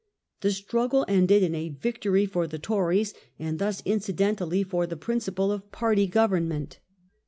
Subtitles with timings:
[0.39, 5.51] The struggle ended in a victory for the Tories, and thus incidentally for the principle
[5.51, 6.79] of party government.